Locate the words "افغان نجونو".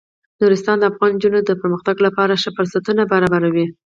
0.91-1.39